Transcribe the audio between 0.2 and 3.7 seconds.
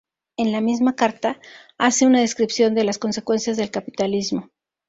En la misma carta hace una descripción de las consecuencias del